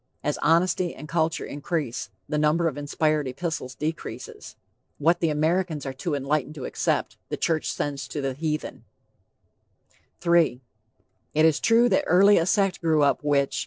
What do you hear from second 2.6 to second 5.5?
of inspired epistles decreases. What the